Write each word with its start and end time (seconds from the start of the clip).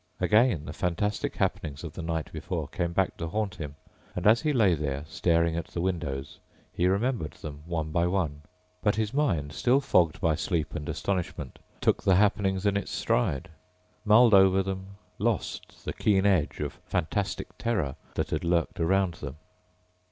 Again 0.19 0.65
the 0.65 0.73
fantastic 0.73 1.35
happenings 1.35 1.83
of 1.83 1.93
the 1.93 2.01
night 2.01 2.31
before 2.33 2.67
came 2.67 2.91
back 2.91 3.17
to 3.17 3.27
haunt 3.27 3.53
him 3.57 3.75
and 4.15 4.25
as 4.25 4.41
he 4.41 4.51
lay 4.51 4.73
there, 4.73 5.03
staring 5.07 5.55
at 5.55 5.67
the 5.67 5.79
windows, 5.79 6.39
he 6.73 6.87
remembered 6.87 7.33
them, 7.33 7.61
one 7.67 7.91
by 7.91 8.07
one. 8.07 8.41
But 8.81 8.95
his 8.95 9.13
mind, 9.13 9.53
still 9.53 9.79
fogged 9.79 10.19
by 10.19 10.33
sleep 10.33 10.73
and 10.73 10.89
astonishment, 10.89 11.59
took 11.81 12.01
the 12.01 12.15
happenings 12.15 12.65
in 12.65 12.77
its 12.77 12.89
stride, 12.91 13.49
mulled 14.03 14.33
over 14.33 14.63
them, 14.63 14.95
lost 15.19 15.85
the 15.85 15.93
keen 15.93 16.25
edge 16.25 16.59
of 16.61 16.79
fantastic 16.87 17.55
terror 17.59 17.95
that 18.15 18.43
lurked 18.43 18.79
around 18.79 19.13
them. 19.21 19.35